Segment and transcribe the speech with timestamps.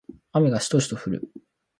[0.33, 1.29] 雨がしとしと降る